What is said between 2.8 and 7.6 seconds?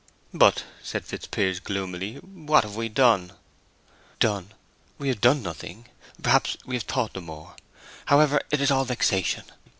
done?" "Done—we have done nothing. Perhaps we have thought the more.